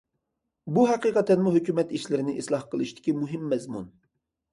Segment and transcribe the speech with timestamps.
[0.77, 3.87] بۇ ھەقىقەتەنمۇ ھۆكۈمەت ئىشلىرىنى ئىسلاھ قىلىشتىكى مۇھىم مەزمۇن.